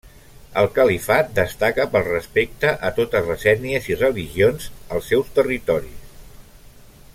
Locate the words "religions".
4.01-4.67